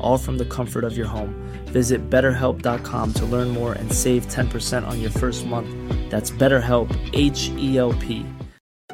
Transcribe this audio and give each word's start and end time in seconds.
all 0.00 0.18
from 0.18 0.38
the 0.38 0.44
comfort 0.44 0.84
of 0.84 0.96
your 0.96 1.06
home. 1.06 1.34
Visit 1.66 2.10
betterhelp.com 2.10 3.12
to 3.14 3.24
learn 3.26 3.48
more 3.48 3.72
and 3.72 3.92
save 3.92 4.26
10% 4.26 4.86
on 4.86 5.00
your 5.00 5.10
first 5.10 5.46
month. 5.46 5.68
That's 6.10 6.30
BetterHelp, 6.30 6.90
H 7.12 7.50
E 7.56 7.78
L 7.78 7.92
P. 7.94 8.26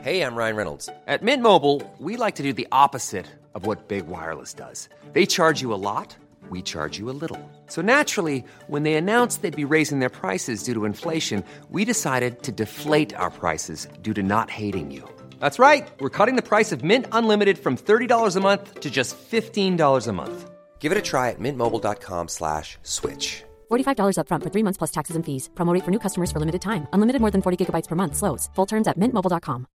Hey, 0.02 0.20
I'm 0.20 0.36
Ryan 0.36 0.56
Reynolds. 0.56 0.90
At 1.06 1.22
Mint 1.22 1.42
Mobile, 1.42 1.80
we 1.98 2.18
like 2.18 2.34
to 2.34 2.42
do 2.42 2.52
the 2.52 2.68
opposite 2.70 3.24
of 3.54 3.64
what 3.64 3.88
Big 3.88 4.06
Wireless 4.06 4.52
does. 4.52 4.88
They 5.14 5.24
charge 5.24 5.62
you 5.62 5.72
a 5.72 5.80
lot, 5.80 6.14
we 6.50 6.60
charge 6.60 6.98
you 6.98 7.08
a 7.08 7.16
little. 7.22 7.40
So 7.68 7.80
naturally, 7.80 8.44
when 8.66 8.82
they 8.82 8.94
announced 8.96 9.40
they'd 9.40 9.56
be 9.56 9.64
raising 9.64 10.00
their 10.00 10.10
prices 10.10 10.62
due 10.62 10.74
to 10.74 10.84
inflation, 10.84 11.42
we 11.70 11.86
decided 11.86 12.42
to 12.42 12.52
deflate 12.52 13.14
our 13.14 13.30
prices 13.30 13.88
due 14.02 14.12
to 14.12 14.22
not 14.22 14.50
hating 14.50 14.90
you. 14.90 15.08
That's 15.40 15.58
right. 15.58 15.88
We're 16.00 16.10
cutting 16.18 16.36
the 16.36 16.48
price 16.50 16.70
of 16.70 16.84
Mint 16.84 17.06
Unlimited 17.12 17.58
from 17.58 17.76
$30 17.76 18.36
a 18.36 18.40
month 18.40 18.80
to 18.80 18.90
just 18.90 19.16
$15 19.16 20.06
a 20.06 20.12
month. 20.12 20.50
Give 20.78 20.92
it 20.92 20.98
a 20.98 21.02
try 21.02 21.30
at 21.30 21.40
mintmobile.com 21.40 22.28
slash 22.28 22.78
switch. 22.82 23.42
$45 23.72 24.16
upfront 24.18 24.42
for 24.42 24.50
three 24.50 24.62
months 24.62 24.76
plus 24.78 24.90
taxes 24.90 25.16
and 25.16 25.24
fees. 25.24 25.48
Promo 25.54 25.80
for 25.82 25.90
new 25.90 25.98
customers 25.98 26.30
for 26.30 26.38
limited 26.40 26.60
time. 26.60 26.86
Unlimited 26.92 27.20
more 27.22 27.30
than 27.30 27.40
40 27.42 27.56
gigabytes 27.64 27.88
per 27.88 27.96
month. 27.96 28.16
Slows. 28.16 28.50
Full 28.54 28.66
terms 28.66 28.86
at 28.86 28.98
mintmobile.com. 28.98 29.66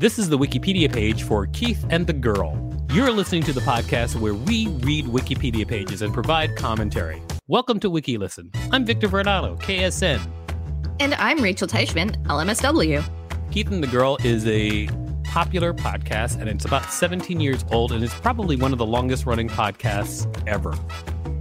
This 0.00 0.16
is 0.16 0.28
the 0.28 0.38
Wikipedia 0.38 0.92
page 0.92 1.24
for 1.24 1.48
Keith 1.48 1.84
and 1.90 2.06
the 2.06 2.12
Girl. 2.12 2.56
You're 2.92 3.10
listening 3.10 3.42
to 3.42 3.52
the 3.52 3.60
podcast 3.62 4.14
where 4.20 4.32
we 4.32 4.68
read 4.86 5.06
Wikipedia 5.06 5.66
pages 5.66 6.02
and 6.02 6.14
provide 6.14 6.54
commentary. 6.54 7.20
Welcome 7.48 7.80
to 7.80 7.90
WikiListen. 7.90 8.54
I'm 8.72 8.84
Victor 8.84 9.08
Varnado, 9.08 9.58
KSN. 9.60 10.20
And 11.00 11.14
I'm 11.14 11.42
Rachel 11.42 11.66
Teichman, 11.66 12.16
LMSW. 12.26 13.02
Keith 13.50 13.72
and 13.72 13.82
the 13.82 13.88
Girl 13.88 14.18
is 14.22 14.46
a 14.46 14.86
popular 15.28 15.74
podcast, 15.74 16.40
and 16.40 16.48
it's 16.48 16.64
about 16.64 16.90
17 16.90 17.38
years 17.40 17.64
old, 17.70 17.92
and 17.92 18.02
it's 18.02 18.14
probably 18.14 18.56
one 18.56 18.72
of 18.72 18.78
the 18.78 18.86
longest 18.86 19.26
running 19.26 19.48
podcasts 19.48 20.26
ever. 20.46 20.74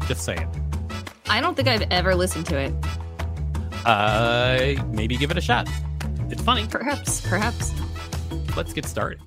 Just 0.08 0.24
saying. 0.24 0.48
I 1.30 1.42
don't 1.42 1.56
think 1.56 1.68
I've 1.68 1.90
ever 1.90 2.16
listened 2.16 2.46
to 2.48 2.58
it. 2.58 2.74
Uh, 3.86 4.76
maybe 4.92 5.18
give 5.18 5.32
it 5.32 5.38
a 5.38 5.42
shot. 5.42 5.70
It's 6.30 6.42
funny. 6.42 6.68
Perhaps, 6.68 7.22
perhaps 7.22 7.74
let's 8.56 8.74
get 8.74 8.86
started. 8.86 9.20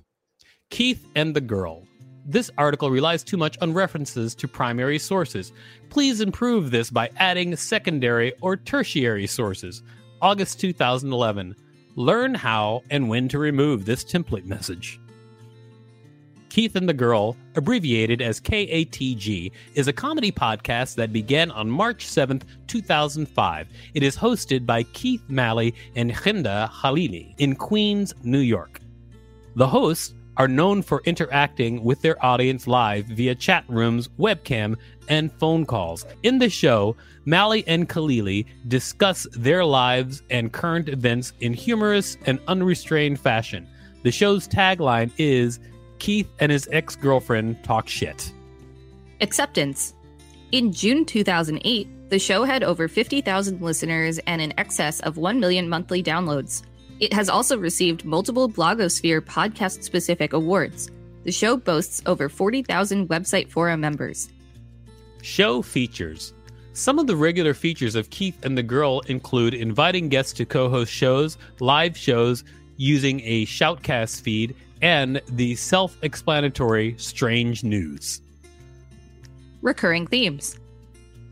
Keith 0.70 1.08
and 1.16 1.34
the 1.34 1.40
Girl. 1.40 1.86
This 2.26 2.50
article 2.58 2.90
relies 2.90 3.24
too 3.24 3.36
much 3.36 3.56
on 3.60 3.72
references 3.72 4.34
to 4.36 4.46
primary 4.46 4.98
sources. 4.98 5.52
Please 5.88 6.20
improve 6.20 6.70
this 6.70 6.90
by 6.90 7.10
adding 7.16 7.56
secondary 7.56 8.34
or 8.40 8.56
tertiary 8.56 9.26
sources. 9.26 9.82
August 10.20 10.60
2011. 10.60 11.56
Learn 12.00 12.34
how 12.34 12.82
and 12.88 13.10
when 13.10 13.28
to 13.28 13.38
remove 13.38 13.84
this 13.84 14.04
template 14.04 14.46
message. 14.46 14.98
Keith 16.48 16.74
and 16.74 16.88
the 16.88 16.94
Girl, 16.94 17.36
abbreviated 17.56 18.22
as 18.22 18.40
KATG, 18.40 19.52
is 19.74 19.86
a 19.86 19.92
comedy 19.92 20.32
podcast 20.32 20.94
that 20.94 21.12
began 21.12 21.50
on 21.50 21.70
March 21.70 22.06
7th, 22.06 22.44
2005. 22.68 23.68
It 23.92 24.02
is 24.02 24.16
hosted 24.16 24.64
by 24.64 24.84
Keith 24.84 25.22
Malley 25.28 25.74
and 25.94 26.10
Chemda 26.10 26.70
Khalili 26.70 27.34
in 27.36 27.54
Queens, 27.54 28.14
New 28.22 28.38
York. 28.38 28.80
The 29.56 29.68
hosts 29.68 30.14
are 30.40 30.48
known 30.48 30.80
for 30.80 31.02
interacting 31.04 31.84
with 31.84 32.00
their 32.00 32.16
audience 32.24 32.66
live 32.66 33.04
via 33.04 33.34
chat 33.34 33.62
rooms, 33.68 34.08
webcam, 34.18 34.74
and 35.10 35.30
phone 35.34 35.66
calls. 35.66 36.06
In 36.22 36.38
the 36.38 36.48
show, 36.48 36.96
Malley 37.26 37.62
and 37.66 37.86
Khalili 37.86 38.46
discuss 38.66 39.26
their 39.32 39.66
lives 39.66 40.22
and 40.30 40.50
current 40.50 40.88
events 40.88 41.34
in 41.40 41.52
humorous 41.52 42.16
and 42.24 42.40
unrestrained 42.48 43.20
fashion. 43.20 43.68
The 44.02 44.10
show's 44.10 44.48
tagline 44.48 45.10
is 45.18 45.60
Keith 45.98 46.30
and 46.38 46.50
his 46.50 46.66
ex 46.72 46.96
girlfriend 46.96 47.62
talk 47.62 47.86
shit. 47.86 48.32
Acceptance. 49.20 49.92
In 50.52 50.72
June 50.72 51.04
2008, 51.04 52.08
the 52.08 52.18
show 52.18 52.44
had 52.44 52.64
over 52.64 52.88
50,000 52.88 53.60
listeners 53.60 54.18
and 54.20 54.40
in 54.40 54.58
excess 54.58 55.00
of 55.00 55.18
1 55.18 55.38
million 55.38 55.68
monthly 55.68 56.02
downloads. 56.02 56.62
It 57.00 57.14
has 57.14 57.30
also 57.30 57.56
received 57.56 58.04
multiple 58.04 58.48
Blogosphere 58.48 59.22
podcast 59.22 59.82
specific 59.82 60.34
awards. 60.34 60.90
The 61.24 61.32
show 61.32 61.56
boasts 61.56 62.02
over 62.04 62.28
40,000 62.28 63.08
website 63.08 63.48
forum 63.48 63.80
members. 63.80 64.28
Show 65.22 65.62
features. 65.62 66.34
Some 66.74 66.98
of 66.98 67.06
the 67.06 67.16
regular 67.16 67.54
features 67.54 67.94
of 67.94 68.10
Keith 68.10 68.44
and 68.44 68.56
the 68.56 68.62
Girl 68.62 69.00
include 69.00 69.54
inviting 69.54 70.10
guests 70.10 70.34
to 70.34 70.44
co 70.44 70.68
host 70.68 70.92
shows, 70.92 71.38
live 71.58 71.96
shows 71.96 72.44
using 72.76 73.20
a 73.24 73.46
shoutcast 73.46 74.20
feed, 74.20 74.54
and 74.82 75.22
the 75.30 75.54
self 75.56 75.96
explanatory 76.02 76.94
Strange 76.98 77.64
News. 77.64 78.20
Recurring 79.62 80.06
themes. 80.06 80.58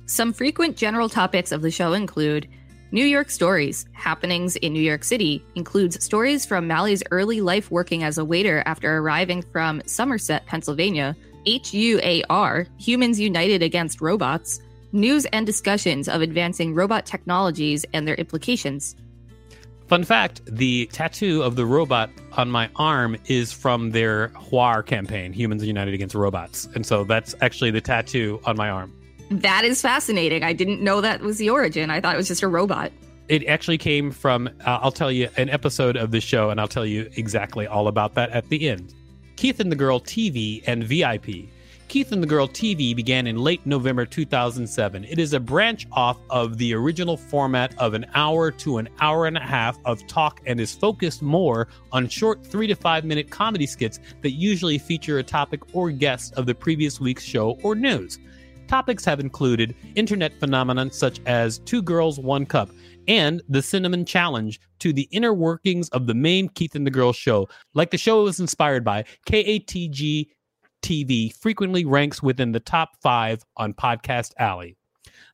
Some 0.07 0.33
frequent 0.33 0.77
general 0.77 1.11
topics 1.11 1.53
of 1.53 1.61
the 1.61 1.71
show 1.71 1.93
include 1.93 2.49
New 2.91 3.05
York 3.05 3.29
Stories, 3.29 3.85
Happenings 3.93 4.57
in 4.57 4.73
New 4.73 4.81
York 4.81 5.05
City, 5.05 5.45
includes 5.57 6.03
stories 6.03 6.47
from 6.47 6.67
Malley's 6.67 7.03
early 7.11 7.43
life 7.43 7.71
working 7.71 8.03
as 8.03 8.17
a 8.17 8.25
waiter 8.25 8.63
after 8.65 8.97
arriving 8.97 9.43
from 9.43 9.83
Somerset, 9.85 10.47
Pennsylvania, 10.47 11.15
HUAR, 11.45 12.67
Humans 12.79 13.21
United 13.21 13.63
Against 13.63 14.01
Robots, 14.01 14.63
news 14.93 15.27
and 15.27 15.45
discussions 15.45 16.09
of 16.09 16.23
advancing 16.23 16.75
robot 16.75 17.05
technologies 17.05 17.85
and 17.93 18.09
their 18.09 18.15
implications. 18.15 18.97
Fun 19.87 20.03
fact 20.03 20.41
the 20.47 20.87
tattoo 20.87 21.43
of 21.43 21.57
the 21.57 21.67
robot 21.67 22.09
on 22.39 22.51
my 22.51 22.71
arm 22.77 23.19
is 23.27 23.53
from 23.53 23.91
their 23.91 24.29
HUAR 24.29 24.83
campaign, 24.83 25.35
Humans 25.35 25.63
United 25.63 25.93
Against 25.93 26.15
Robots. 26.15 26.67
And 26.75 26.87
so 26.87 27.05
that's 27.05 27.35
actually 27.43 27.71
the 27.71 27.83
tattoo 27.83 28.41
on 28.47 28.57
my 28.57 28.71
arm. 28.71 28.98
That 29.31 29.65
is 29.65 29.83
fascinating. 29.83 30.43
I 30.43 30.53
didn't 30.53 30.83
know 30.83 31.01
that 31.01 31.21
was 31.21 31.39
the 31.39 31.51
origin. 31.51 31.91
I 31.91 32.01
thought 32.01 32.15
it 32.15 32.19
was 32.19 32.29
just 32.29 32.43
a 32.43 32.49
robot. 32.49 32.93
It 33.29 33.47
actually 33.47 33.77
came 33.77 34.11
from, 34.11 34.49
uh, 34.65 34.79
I'll 34.81 34.93
tell 34.93 35.13
you, 35.13 35.29
an 35.37 35.51
episode 35.51 35.97
of 35.97 36.13
the 36.13 36.21
show, 36.21 36.49
and 36.49 36.59
I'll 36.59 36.69
tell 36.69 36.87
you 36.87 37.11
exactly 37.17 37.67
all 37.67 37.89
about 37.89 38.15
that 38.15 38.31
at 38.31 38.49
the 38.49 38.71
end. 38.71 38.95
Keith 39.37 39.61
and 39.61 39.71
the 39.71 39.77
Girl 39.77 40.01
TV 40.01 40.63
and 40.67 40.83
VIP. 40.83 41.51
Keith 41.89 42.13
and 42.13 42.23
the 42.23 42.27
Girl 42.27 42.47
TV 42.47 42.95
began 42.95 43.27
in 43.27 43.39
late 43.39 43.65
November 43.65 44.05
2007. 44.05 45.05
It 45.05 45.19
is 45.19 45.33
a 45.33 45.41
branch 45.41 45.87
off 45.93 46.19
of 46.29 46.59
the 46.59 46.75
original 46.75 47.17
format 47.17 47.75
of 47.79 47.95
an 47.95 48.05
hour 48.15 48.51
to 48.51 48.77
an 48.77 48.89
hour 49.01 49.27
and 49.27 49.39
a 49.39 49.43
half 49.43 49.79
of 49.87 50.07
talk 50.07 50.41
and 50.45 50.61
is 50.61 50.75
focused 50.75 51.23
more 51.23 51.69
on 51.93 52.07
short 52.07 52.45
three 52.45 52.67
to 52.67 52.75
five 52.75 53.05
minute 53.05 53.31
comedy 53.31 53.67
skits 53.67 54.01
that 54.21 54.33
usually 54.33 54.77
feature 54.77 55.19
a 55.19 55.23
topic 55.23 55.61
or 55.75 55.91
guest 55.91 56.35
of 56.35 56.45
the 56.45 56.55
previous 56.55 57.01
week's 57.01 57.25
show 57.25 57.59
or 57.63 57.75
news. 57.75 58.19
Topics 58.69 59.03
have 59.07 59.19
included 59.19 59.75
internet 59.95 60.39
phenomena 60.39 60.93
such 60.93 61.21
as 61.25 61.59
Two 61.61 61.81
Girls, 61.81 62.21
One 62.21 62.45
Cup, 62.45 62.69
and 63.09 63.41
the 63.49 63.63
Cinnamon 63.63 64.05
Challenge 64.05 64.61
to 64.81 64.93
the 64.93 65.09
inner 65.11 65.33
workings 65.33 65.89
of 65.89 66.07
the 66.07 66.13
main 66.13 66.51
Keith 66.51 66.75
and 66.75 66.87
the 66.87 66.91
Girl 66.91 67.15
show. 67.15 67.49
Like 67.73 67.91
the 67.91 67.97
show 67.97 68.25
was 68.25 68.41
inspired 68.41 68.85
by, 68.85 69.07
KATG 69.27 70.27
TV 70.83 71.33
frequently 71.35 71.87
ranks 71.87 72.23
within 72.23 72.53
the 72.53 72.61
top 72.61 72.91
five 73.03 73.43
on 73.57 73.73
Podcast 73.73 74.33
Alley. 74.39 74.77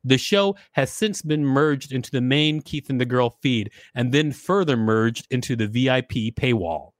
The 0.05 0.17
show 0.17 0.55
has 0.73 0.93
since 0.93 1.21
been 1.21 1.45
merged 1.45 1.93
into 1.93 2.13
the 2.13 2.21
main 2.21 2.63
Keith 2.63 2.89
and 2.89 3.01
the 3.01 3.05
Girl 3.05 3.37
feed 3.43 3.73
and 3.97 4.13
then 4.13 4.31
further 4.31 4.77
merged 4.77 5.27
into 5.31 5.57
the 5.57 5.67
VIP 5.67 6.37
paywall. 6.37 6.91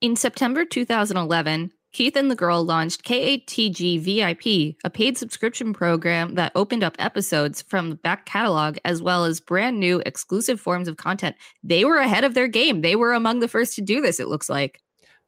In 0.00 0.14
September 0.14 0.64
2011, 0.64 1.72
Keith 1.92 2.16
and 2.16 2.30
the 2.30 2.34
Girl 2.34 2.64
launched 2.64 3.04
KATG 3.04 4.00
VIP, 4.00 4.76
a 4.82 4.88
paid 4.88 5.18
subscription 5.18 5.74
program 5.74 6.36
that 6.36 6.52
opened 6.54 6.82
up 6.82 6.96
episodes 6.98 7.60
from 7.60 7.90
the 7.90 7.96
back 7.96 8.24
catalog 8.24 8.78
as 8.86 9.02
well 9.02 9.26
as 9.26 9.40
brand 9.40 9.78
new 9.78 10.02
exclusive 10.06 10.58
forms 10.58 10.88
of 10.88 10.96
content. 10.96 11.36
They 11.62 11.84
were 11.84 11.98
ahead 11.98 12.24
of 12.24 12.32
their 12.32 12.48
game. 12.48 12.80
They 12.80 12.96
were 12.96 13.12
among 13.12 13.40
the 13.40 13.48
first 13.48 13.74
to 13.74 13.82
do 13.82 14.00
this, 14.00 14.20
it 14.20 14.28
looks 14.28 14.48
like. 14.48 14.80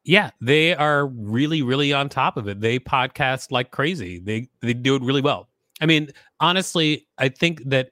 Yeah, 0.05 0.31
they 0.41 0.75
are 0.75 1.07
really, 1.07 1.61
really 1.63 1.93
on 1.93 2.09
top 2.09 2.37
of 2.37 2.49
it. 2.49 2.61
They 2.61 2.79
podcast 2.79 3.51
like 3.51 3.71
crazy. 3.71 4.19
They 4.19 4.49
they 4.61 4.75
do 4.75 4.97
it 4.97 5.03
really 5.03 5.23
well. 5.23 5.49
I 5.81 5.87
mean, 5.87 6.09
honestly, 6.41 7.07
I 7.19 7.29
think 7.29 7.63
that 7.67 7.91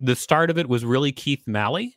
the 0.00 0.16
start 0.16 0.50
of 0.50 0.58
it 0.58 0.68
was 0.68 0.84
really 0.84 1.12
Keith 1.12 1.46
Malley. 1.46 1.96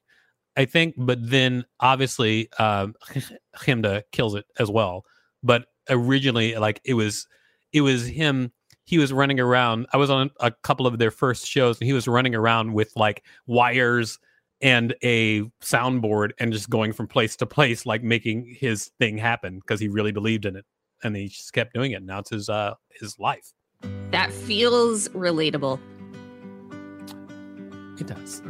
I 0.57 0.65
think, 0.65 0.95
but 0.97 1.17
then 1.21 1.65
obviously 1.79 2.51
um, 2.59 2.95
Chemda 3.57 4.03
kills 4.11 4.35
it 4.35 4.45
as 4.59 4.69
well. 4.69 5.05
But 5.43 5.65
originally, 5.89 6.55
like 6.55 6.81
it 6.83 6.93
was, 6.93 7.27
it 7.73 7.81
was 7.81 8.05
him. 8.05 8.51
He 8.85 8.97
was 8.97 9.13
running 9.13 9.39
around. 9.39 9.87
I 9.93 9.97
was 9.97 10.09
on 10.09 10.31
a 10.39 10.51
couple 10.63 10.87
of 10.87 10.97
their 10.97 11.11
first 11.11 11.47
shows, 11.47 11.79
and 11.79 11.87
he 11.87 11.93
was 11.93 12.07
running 12.07 12.35
around 12.35 12.73
with 12.73 12.91
like 12.95 13.23
wires 13.47 14.19
and 14.61 14.93
a 15.03 15.41
soundboard 15.61 16.31
and 16.39 16.53
just 16.53 16.69
going 16.69 16.93
from 16.93 17.07
place 17.07 17.35
to 17.37 17.45
place, 17.45 17.85
like 17.85 18.03
making 18.03 18.55
his 18.59 18.91
thing 18.99 19.17
happen 19.17 19.59
because 19.59 19.79
he 19.79 19.87
really 19.87 20.11
believed 20.11 20.45
in 20.45 20.55
it, 20.55 20.65
and 21.03 21.15
he 21.15 21.27
just 21.27 21.53
kept 21.53 21.73
doing 21.73 21.91
it. 21.91 22.03
Now 22.03 22.19
it's 22.19 22.29
his 22.29 22.49
uh 22.49 22.73
his 22.99 23.17
life. 23.19 23.53
That 24.11 24.31
feels 24.31 25.09
relatable. 25.09 25.79
It 27.99 28.07
does. 28.07 28.41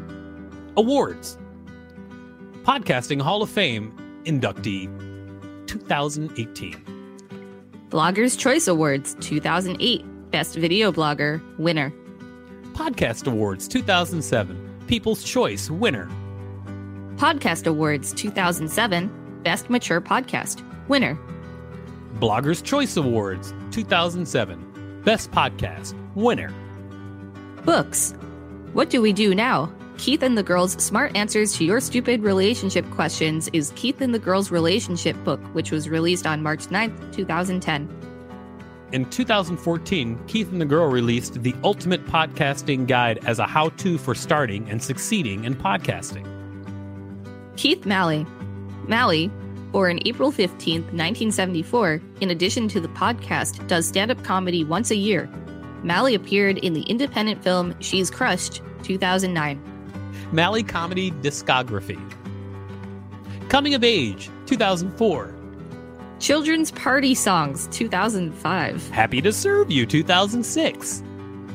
Awards. 0.78 1.38
Podcasting 2.64 3.22
Hall 3.22 3.42
of 3.42 3.50
Fame 3.50 3.92
inductee 4.26 4.88
2018. 5.68 6.91
Bloggers 7.92 8.40
Choice 8.40 8.70
Awards 8.70 9.16
2008 9.20 10.06
Best 10.32 10.56
Video 10.56 10.94
Blogger 10.94 11.42
winner. 11.60 11.92
Podcast 12.72 13.28
Awards 13.30 13.68
2007 13.68 14.86
People's 14.88 15.26
Choice 15.26 15.70
winner. 15.70 16.10
Podcast 17.18 17.68
Awards 17.68 18.14
2007 18.14 19.42
Best 19.44 19.70
Mature 19.70 20.00
Podcast 20.00 20.64
winner. 20.88 21.20
Bloggers 22.20 22.64
Choice 22.64 22.96
Awards 22.96 23.54
2007 23.72 25.02
Best 25.04 25.30
Podcast 25.32 25.94
winner. 26.16 26.54
Books. 27.66 28.14
What 28.72 28.90
do 28.90 29.02
we 29.02 29.12
do 29.12 29.36
now? 29.36 29.70
Keith 29.98 30.24
and 30.24 30.38
the 30.38 30.44
Girls' 30.44 30.74
Smart 30.84 31.16
Answers 31.16 31.56
to 31.58 31.66
Your 31.66 31.80
Stupid 31.80 32.22
Relationship 32.22 32.90
Questions 32.92 33.50
is 33.54 33.72
Keith 33.76 34.02
and 34.02 34.14
the 34.14 34.20
Girls' 34.20 34.50
Relationship 34.50 35.16
Book, 35.24 35.40
which 35.54 35.72
was 35.72 35.90
released 35.90 36.26
on 36.26 36.42
March 36.42 36.68
9th, 36.68 37.14
2010. 37.14 37.90
In 38.94 39.10
2014, 39.10 40.20
Keith 40.28 40.52
and 40.52 40.60
the 40.60 40.66
Girl 40.66 40.88
released 40.88 41.42
the 41.44 41.56
Ultimate 41.64 42.06
Podcasting 42.06 42.88
Guide 42.88 43.24
as 43.26 43.40
a 43.40 43.46
how 43.46 43.70
to 43.70 43.98
for 43.98 44.16
starting 44.16 44.70
and 44.70 44.82
succeeding 44.82 45.46
in 45.46 45.56
podcasting. 45.56 46.28
Keith 47.56 47.86
Malley. 47.86 48.26
Malley, 48.88 49.30
born 49.72 50.00
April 50.06 50.32
15, 50.32 50.82
1974, 50.82 52.02
in 52.22 52.32
addition 52.32 52.68
to 52.68 52.82
the 52.82 52.90
podcast, 52.90 53.66
does 53.68 53.88
stand 53.88 54.12
up 54.12 54.22
comedy 54.24 54.64
once 54.64 54.92
a 54.92 54.96
year. 54.96 55.30
Malley 55.84 56.16
appeared 56.16 56.58
in 56.58 56.74
the 56.74 56.82
independent 56.84 57.44
film 57.44 57.76
She's 57.80 58.10
Crushed, 58.10 58.62
2009. 58.84 59.71
Malley 60.32 60.64
Comedy 60.64 61.12
Discography. 61.12 62.00
Coming 63.50 63.74
of 63.74 63.84
Age, 63.84 64.30
2004. 64.46 65.36
Children's 66.20 66.72
Party 66.72 67.14
Songs, 67.16 67.68
2005. 67.72 68.90
Happy 68.92 69.22
to 69.22 69.34
Serve 69.34 69.70
You, 69.72 69.86
2006. 69.86 71.04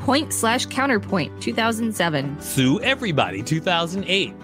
Point 0.00 0.32
slash 0.32 0.66
Counterpoint, 0.66 1.40
2007. 1.40 2.40
Sue 2.40 2.80
Everybody, 2.82 3.42
2008. 3.42 4.34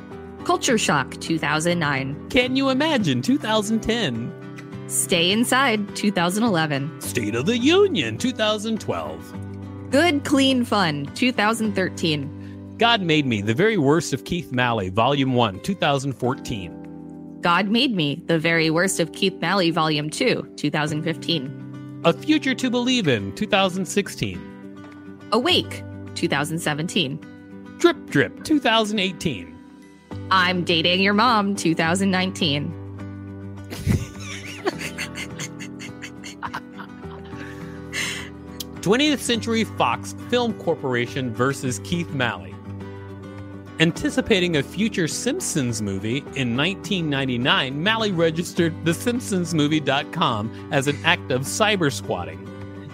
Culture 0.45 0.79
Shock, 0.79 1.13
2009. 1.21 2.29
Can 2.31 2.57
You 2.57 2.71
Imagine, 2.71 3.21
2010. 3.21 4.33
Stay 4.89 5.31
Inside, 5.31 5.95
2011. 5.95 7.01
State 7.01 7.35
of 7.35 7.47
the 7.47 7.59
Union, 7.59 8.17
2012. 8.17 9.91
Good 9.91 10.25
Clean 10.25 10.65
Fun, 10.65 11.07
2013. 11.15 12.42
God 12.83 13.01
Made 13.01 13.27
Me, 13.27 13.41
The 13.41 13.55
Very 13.55 13.79
Worst 13.79 14.13
of 14.13 14.25
Keith 14.25 14.51
Malley, 14.51 14.89
Volume 14.89 15.35
1, 15.35 15.61
2014. 15.61 17.39
God 17.41 17.69
Made 17.69 17.95
Me, 17.95 18.21
The 18.27 18.41
Very 18.41 18.71
Worst 18.71 18.99
of 18.99 19.13
Keith 19.13 19.41
Malley, 19.41 19.71
Volume 19.71 20.11
2, 20.11 20.55
2015. 20.57 22.01
A 22.05 22.13
Future 22.13 22.57
to 22.57 22.71
Believe 22.71 23.07
in, 23.07 23.33
2016. 23.37 25.29
Awake, 25.31 25.85
2017. 26.17 27.21
Drip 27.79 28.05
Drip, 28.07 28.43
2018. 28.43 29.57
I'm 30.33 30.65
Dating 30.65 31.03
Your 31.03 31.15
Mom, 31.15 31.55
2019. 31.55 32.79
20th 38.81 39.19
Century 39.21 39.63
Fox 39.63 40.17
Film 40.29 40.53
Corporation 40.55 41.33
versus 41.33 41.79
Keith 41.85 42.11
Malley. 42.11 42.52
Anticipating 43.83 44.59
a 44.59 44.63
future 44.63 45.09
Simpsons 45.09 45.83
movie 45.83 46.19
in 46.37 46.57
1999, 46.57 47.83
Malley 47.83 48.13
registered 48.13 48.73
thesimpsonsmovie.com 48.85 50.69
as 50.71 50.87
an 50.87 50.97
act 51.05 51.33
of 51.33 51.41
cyber 51.41 51.93
squatting. 51.93 52.47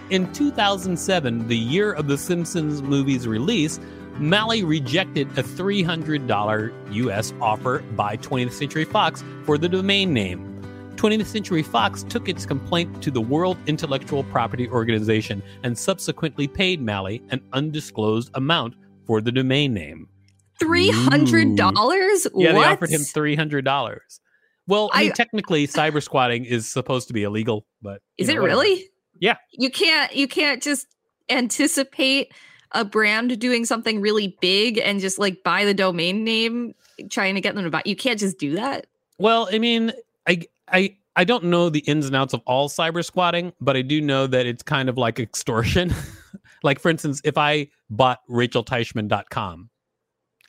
In 0.08 0.32
2007, 0.32 1.46
the 1.46 1.58
year 1.58 1.93
of 1.93 2.06
The 2.06 2.17
Simpsons 2.17 2.81
movie's 2.81 3.29
release, 3.29 3.79
Malley 4.14 4.64
rejected 4.64 5.29
a 5.37 5.43
$300 5.43 6.73
US 6.95 7.35
offer 7.38 7.80
by 7.95 8.16
20th 8.16 8.52
Century 8.52 8.87
Fox 8.87 9.23
for 9.45 9.59
the 9.59 9.68
domain 9.68 10.14
name. 10.14 10.59
20th 10.97 11.26
Century 11.26 11.62
Fox 11.62 12.02
took 12.02 12.30
its 12.30 12.47
complaint 12.47 13.02
to 13.02 13.11
the 13.11 13.21
World 13.21 13.59
Intellectual 13.66 14.25
Property 14.25 14.71
Organization 14.71 15.42
and 15.62 15.76
subsequently 15.76 16.49
paid 16.49 16.80
Malley 16.80 17.23
an 17.28 17.42
undisclosed 17.52 18.30
amount 18.33 18.75
for 19.04 19.21
the 19.21 19.30
domain 19.30 19.75
name. 19.75 20.09
Three 20.58 20.90
hundred 20.90 21.56
dollars? 21.56 22.26
Yeah, 22.34 22.52
what? 22.52 22.60
they 22.62 22.68
offered 22.68 22.90
him 22.90 23.00
three 23.02 23.36
hundred 23.36 23.64
dollars. 23.64 24.20
Well, 24.66 24.90
I 24.92 25.02
mean, 25.04 25.10
I- 25.12 25.14
technically, 25.14 25.66
cyber 25.66 26.02
squatting 26.02 26.44
is 26.44 26.68
supposed 26.70 27.08
to 27.08 27.14
be 27.14 27.22
illegal, 27.22 27.66
but 27.80 28.02
Is 28.18 28.28
know, 28.28 28.34
it 28.34 28.40
whatever. 28.42 28.60
really? 28.60 28.88
Yeah. 29.20 29.36
You 29.52 29.70
can't. 29.70 30.14
You 30.14 30.28
can't 30.28 30.62
just 30.62 30.86
anticipate 31.30 32.32
a 32.72 32.84
brand 32.84 33.38
doing 33.38 33.64
something 33.64 34.00
really 34.00 34.36
big 34.40 34.78
and 34.78 35.00
just 35.00 35.18
like 35.18 35.42
buy 35.42 35.64
the 35.64 35.72
domain 35.74 36.22
name, 36.24 36.74
trying 37.10 37.34
to 37.34 37.40
get 37.40 37.54
them 37.54 37.64
to 37.64 37.70
buy. 37.70 37.82
You 37.84 37.96
can't 37.96 38.18
just 38.18 38.38
do 38.38 38.54
that. 38.56 38.86
Well, 39.18 39.48
I 39.50 39.58
mean, 39.58 39.92
I 40.26 40.42
I 40.68 40.96
I 41.16 41.24
don't 41.24 41.44
know 41.44 41.70
the 41.70 41.80
ins 41.80 42.06
and 42.06 42.14
outs 42.14 42.34
of 42.34 42.42
all 42.46 42.68
cyber 42.68 43.04
squatting, 43.04 43.52
but 43.60 43.76
I 43.76 43.82
do 43.82 44.00
know 44.00 44.26
that 44.26 44.44
it's 44.46 44.62
kind 44.62 44.88
of 44.88 44.98
like 44.98 45.18
extortion. 45.18 45.94
like 46.62 46.78
for 46.78 46.90
instance, 46.90 47.20
if 47.24 47.38
I 47.38 47.68
bought 47.90 48.20
rachelteichman.com 48.28 49.70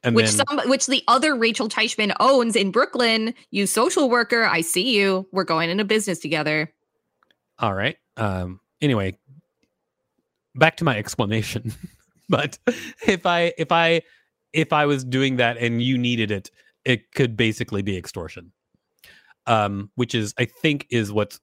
and 0.04 0.16
which 0.16 0.32
then 0.32 0.46
some, 0.48 0.70
which 0.70 0.88
the 0.88 1.04
other 1.08 1.36
Rachel 1.36 1.68
Teichman 1.68 2.16
owns 2.20 2.56
in 2.56 2.72
Brooklyn. 2.72 3.34
You 3.52 3.68
social 3.68 4.10
worker, 4.10 4.44
I 4.44 4.62
see 4.62 4.96
you. 4.98 5.28
We're 5.32 5.44
going 5.44 5.70
into 5.70 5.84
business 5.84 6.20
together. 6.20 6.72
all 7.60 7.74
right. 7.74 7.98
Um 8.18 8.60
anyway, 8.82 9.18
back 10.56 10.78
to 10.78 10.84
my 10.84 10.98
explanation. 10.98 11.74
but 12.30 12.58
if 13.08 13.26
I 13.26 13.54
if 13.58 13.72
I 13.72 14.02
if 14.54 14.74
I 14.74 14.86
was 14.86 15.04
doing 15.04 15.38
that 15.38 15.58
and 15.58 15.82
you 15.82 15.98
needed 15.98 16.32
it, 16.32 16.50
it 16.86 17.12
could 17.14 17.36
basically 17.36 17.82
be 17.82 17.98
extortion. 17.98 18.52
Um 19.46 19.92
which 19.96 20.16
is 20.16 20.34
I 20.38 20.46
think 20.46 20.88
is 20.90 21.12
what's 21.12 21.40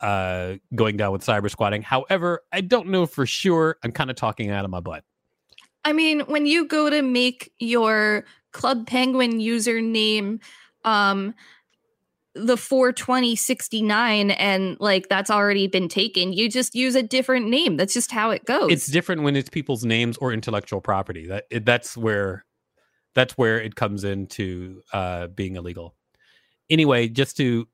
uh 0.00 0.56
going 0.74 0.98
down 0.98 1.12
with 1.12 1.24
cyber 1.24 1.50
squatting. 1.50 1.80
However, 1.80 2.42
I 2.52 2.60
don't 2.60 2.88
know 2.88 3.06
for 3.06 3.24
sure. 3.24 3.78
I'm 3.82 3.92
kind 3.92 4.10
of 4.10 4.16
talking 4.16 4.50
out 4.50 4.64
of 4.66 4.70
my 4.70 4.80
butt. 4.80 5.04
I 5.86 5.92
mean, 5.92 6.20
when 6.20 6.46
you 6.46 6.66
go 6.66 6.90
to 6.90 7.00
make 7.00 7.52
your 7.60 8.24
Club 8.52 8.88
Penguin 8.88 9.38
username, 9.38 10.40
um, 10.84 11.32
the 12.34 12.56
42069 12.56 14.32
and 14.32 14.76
like 14.80 15.08
that's 15.08 15.30
already 15.30 15.68
been 15.68 15.88
taken. 15.88 16.32
You 16.32 16.50
just 16.50 16.74
use 16.74 16.96
a 16.96 17.04
different 17.04 17.48
name. 17.48 17.76
That's 17.76 17.94
just 17.94 18.10
how 18.10 18.30
it 18.30 18.44
goes. 18.44 18.72
It's 18.72 18.88
different 18.88 19.22
when 19.22 19.36
it's 19.36 19.48
people's 19.48 19.84
names 19.84 20.18
or 20.18 20.32
intellectual 20.32 20.80
property. 20.80 21.28
That 21.28 21.44
it, 21.50 21.64
that's 21.64 21.96
where 21.96 22.44
that's 23.14 23.38
where 23.38 23.60
it 23.60 23.76
comes 23.76 24.02
into 24.02 24.82
uh, 24.92 25.28
being 25.28 25.54
illegal. 25.54 25.94
Anyway, 26.68 27.08
just 27.08 27.36
to 27.36 27.68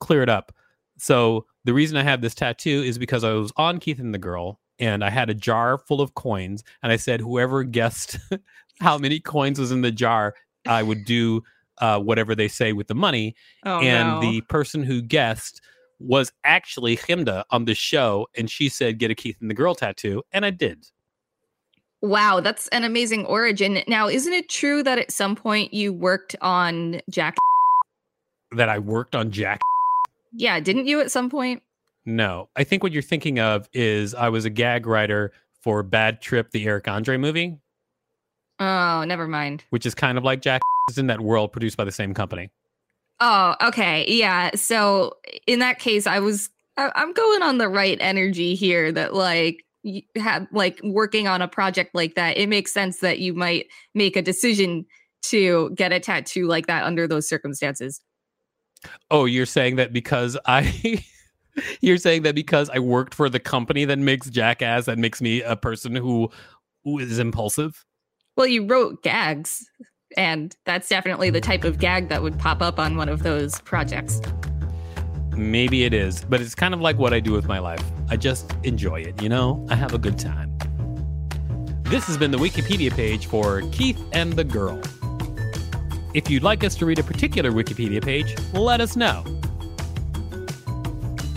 clear 0.00 0.22
it 0.22 0.30
up. 0.30 0.50
So 0.98 1.44
the 1.64 1.74
reason 1.74 1.98
I 1.98 2.04
have 2.04 2.22
this 2.22 2.34
tattoo 2.34 2.82
is 2.82 2.98
because 2.98 3.22
I 3.22 3.32
was 3.32 3.52
on 3.56 3.80
Keith 3.80 3.98
and 3.98 4.14
the 4.14 4.18
Girl 4.18 4.60
and 4.78 5.04
I 5.04 5.10
had 5.10 5.30
a 5.30 5.34
jar 5.34 5.78
full 5.78 6.00
of 6.00 6.14
coins 6.14 6.64
and 6.82 6.92
I 6.92 6.96
said 6.96 7.20
whoever 7.20 7.64
guessed 7.64 8.18
how 8.80 8.98
many 8.98 9.20
coins 9.20 9.58
was 9.58 9.70
in 9.70 9.82
the 9.82 9.92
jar, 9.92 10.34
I 10.66 10.82
would 10.82 11.04
do 11.04 11.42
uh, 11.78 11.98
whatever 12.00 12.34
they 12.34 12.48
say 12.48 12.72
with 12.72 12.88
the 12.88 12.94
money. 12.94 13.34
oh, 13.64 13.80
and 13.80 14.08
no. 14.08 14.20
the 14.20 14.40
person 14.42 14.82
who 14.82 15.02
guessed 15.02 15.60
was 16.00 16.32
actually 16.44 16.96
Chemda 16.96 17.44
on 17.50 17.64
the 17.64 17.74
show, 17.74 18.26
and 18.36 18.50
she 18.50 18.68
said, 18.68 18.98
"Get 18.98 19.10
a 19.10 19.14
Keith 19.14 19.36
and 19.40 19.48
the 19.50 19.54
Girl 19.54 19.74
tattoo," 19.74 20.22
and 20.32 20.44
I 20.44 20.50
did. 20.50 20.84
Wow, 22.02 22.40
that's 22.40 22.68
an 22.68 22.84
amazing 22.84 23.24
origin. 23.26 23.82
Now, 23.88 24.08
isn't 24.08 24.32
it 24.32 24.48
true 24.48 24.82
that 24.82 24.98
at 24.98 25.10
some 25.10 25.34
point 25.34 25.72
you 25.72 25.92
worked 25.92 26.36
on 26.42 27.00
Jack? 27.08 27.36
That 28.52 28.68
I 28.68 28.78
worked 28.78 29.14
on 29.14 29.30
Jack. 29.30 29.60
Yeah, 30.32 30.60
didn't 30.60 30.86
you 30.86 31.00
at 31.00 31.10
some 31.10 31.30
point? 31.30 31.62
No, 32.06 32.48
I 32.56 32.64
think 32.64 32.82
what 32.82 32.92
you're 32.92 33.02
thinking 33.02 33.38
of 33.38 33.68
is 33.72 34.14
I 34.14 34.28
was 34.28 34.44
a 34.44 34.50
gag 34.50 34.86
writer 34.86 35.32
for 35.62 35.82
Bad 35.82 36.20
Trip, 36.20 36.50
the 36.50 36.66
Eric 36.66 36.86
Andre 36.88 37.16
movie, 37.16 37.56
Oh, 38.60 39.04
never 39.04 39.26
mind. 39.26 39.64
which 39.70 39.86
is 39.86 39.94
kind 39.94 40.16
of 40.18 40.24
like 40.24 40.40
Jack. 40.42 40.60
Is 40.90 40.98
in 40.98 41.06
that 41.06 41.22
world, 41.22 41.50
produced 41.50 41.78
by 41.78 41.84
the 41.84 41.90
same 41.90 42.12
company. 42.12 42.50
Oh, 43.18 43.54
okay. 43.62 44.04
Yeah. 44.06 44.50
So 44.54 45.14
in 45.46 45.60
that 45.60 45.78
case, 45.78 46.06
I 46.06 46.18
was 46.18 46.50
I, 46.76 46.92
I'm 46.94 47.14
going 47.14 47.40
on 47.40 47.56
the 47.56 47.70
right 47.70 47.96
energy 48.02 48.54
here. 48.54 48.92
That 48.92 49.14
like 49.14 49.64
you 49.82 50.02
have 50.16 50.46
like 50.52 50.78
working 50.84 51.26
on 51.26 51.40
a 51.40 51.48
project 51.48 51.94
like 51.94 52.16
that. 52.16 52.36
It 52.36 52.50
makes 52.50 52.70
sense 52.70 52.98
that 52.98 53.18
you 53.18 53.32
might 53.32 53.68
make 53.94 54.14
a 54.14 54.20
decision 54.20 54.84
to 55.22 55.70
get 55.70 55.90
a 55.90 56.00
tattoo 56.00 56.46
like 56.46 56.66
that 56.66 56.84
under 56.84 57.08
those 57.08 57.26
circumstances. 57.26 58.02
Oh, 59.10 59.24
you're 59.24 59.46
saying 59.46 59.76
that 59.76 59.90
because 59.94 60.36
I. 60.44 61.02
You're 61.80 61.98
saying 61.98 62.22
that 62.22 62.34
because 62.34 62.68
I 62.70 62.78
worked 62.78 63.14
for 63.14 63.28
the 63.28 63.40
company 63.40 63.84
that 63.84 63.98
makes 63.98 64.28
Jackass, 64.28 64.86
that 64.86 64.98
makes 64.98 65.20
me 65.20 65.42
a 65.42 65.56
person 65.56 65.94
who, 65.94 66.30
who 66.84 66.98
is 66.98 67.18
impulsive. 67.18 67.84
Well, 68.36 68.46
you 68.46 68.66
wrote 68.66 69.02
gags, 69.02 69.64
and 70.16 70.54
that's 70.66 70.88
definitely 70.88 71.30
the 71.30 71.40
type 71.40 71.64
of 71.64 71.78
gag 71.78 72.08
that 72.08 72.22
would 72.22 72.38
pop 72.38 72.62
up 72.62 72.78
on 72.78 72.96
one 72.96 73.08
of 73.08 73.22
those 73.22 73.60
projects. 73.60 74.20
Maybe 75.36 75.84
it 75.84 75.94
is, 75.94 76.24
but 76.24 76.40
it's 76.40 76.54
kind 76.54 76.74
of 76.74 76.80
like 76.80 76.98
what 76.98 77.12
I 77.12 77.20
do 77.20 77.32
with 77.32 77.46
my 77.46 77.58
life. 77.58 77.82
I 78.08 78.16
just 78.16 78.52
enjoy 78.62 79.00
it, 79.02 79.22
you 79.22 79.28
know? 79.28 79.64
I 79.68 79.74
have 79.74 79.94
a 79.94 79.98
good 79.98 80.18
time. 80.18 80.56
This 81.84 82.06
has 82.06 82.16
been 82.16 82.30
the 82.30 82.38
Wikipedia 82.38 82.92
page 82.92 83.26
for 83.26 83.62
Keith 83.70 84.00
and 84.12 84.32
the 84.32 84.44
Girl. 84.44 84.80
If 86.14 86.30
you'd 86.30 86.42
like 86.42 86.64
us 86.64 86.74
to 86.76 86.86
read 86.86 86.98
a 86.98 87.02
particular 87.02 87.50
Wikipedia 87.50 88.02
page, 88.02 88.36
let 88.52 88.80
us 88.80 88.96
know. 88.96 89.24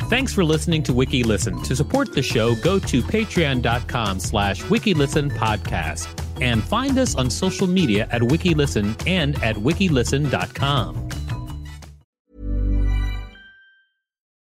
Thanks 0.10 0.34
for 0.34 0.46
listening 0.46 0.84
to 0.84 0.94
WikiListen. 0.94 1.66
To 1.66 1.76
support 1.76 2.14
the 2.14 2.22
show, 2.22 2.56
go 2.56 2.80
to 2.80 3.02
patreon.com 3.02 4.20
slash 4.22 4.64
wikilisten 4.64 5.30
podcast 5.38 6.08
and 6.42 6.64
find 6.64 6.98
us 6.98 7.14
on 7.16 7.30
social 7.30 7.68
media 7.68 8.08
at 8.10 8.22
WikiListen 8.22 9.06
and 9.06 9.36
at 9.44 9.58
wikilisten.com. 9.58 11.10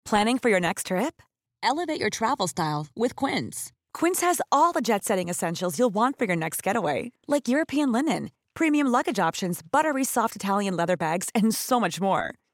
Planning 0.04 0.38
for 0.38 0.50
your 0.50 0.60
next 0.60 0.88
trip? 0.88 1.22
Elevate 1.64 2.00
your 2.00 2.10
travel 2.10 2.48
style 2.50 2.88
with 2.94 3.16
Quince. 3.16 3.72
Quince 3.94 4.20
has 4.20 4.42
all 4.52 4.74
the 4.74 4.82
jet 4.82 5.06
setting 5.06 5.30
essentials 5.30 5.80
you'll 5.80 5.90
want 5.90 6.20
for 6.20 6.26
your 6.26 6.36
next 6.36 6.62
getaway, 6.62 7.14
like 7.26 7.48
European 7.48 7.94
linen, 7.94 8.32
premium 8.54 8.88
luggage 8.88 9.18
options, 9.18 9.62
buttery 9.62 10.04
soft 10.04 10.36
Italian 10.36 10.76
leather 10.76 10.98
bags, 10.98 11.30
and 11.34 11.56
so 11.56 11.80
much 11.80 12.02
more. 12.02 12.36